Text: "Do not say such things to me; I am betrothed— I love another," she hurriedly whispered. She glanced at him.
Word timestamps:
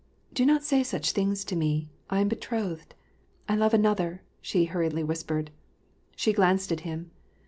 "Do 0.33 0.47
not 0.47 0.63
say 0.63 0.81
such 0.81 1.11
things 1.11 1.45
to 1.45 1.55
me; 1.55 1.91
I 2.09 2.21
am 2.21 2.27
betrothed— 2.27 2.95
I 3.47 3.55
love 3.55 3.71
another," 3.71 4.23
she 4.41 4.65
hurriedly 4.65 5.03
whispered. 5.03 5.51
She 6.15 6.33
glanced 6.33 6.71
at 6.71 6.79
him. 6.79 7.11